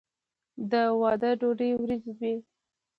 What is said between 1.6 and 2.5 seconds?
وریجې وي.